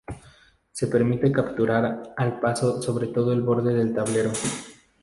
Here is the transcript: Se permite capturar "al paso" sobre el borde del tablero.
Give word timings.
Se 0.71 0.87
permite 0.87 1.31
capturar 1.31 2.15
"al 2.17 2.39
paso" 2.39 2.81
sobre 2.81 3.05
el 3.15 3.41
borde 3.43 3.71
del 3.71 3.93
tablero. 3.93 4.31